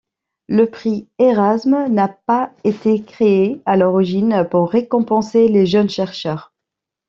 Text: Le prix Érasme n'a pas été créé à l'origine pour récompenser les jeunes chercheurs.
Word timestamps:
Le 0.47 0.65
prix 0.65 1.07
Érasme 1.19 1.85
n'a 1.89 2.07
pas 2.07 2.51
été 2.63 3.03
créé 3.03 3.61
à 3.67 3.77
l'origine 3.77 4.47
pour 4.49 4.71
récompenser 4.71 5.47
les 5.47 5.67
jeunes 5.67 5.89
chercheurs. 5.91 6.55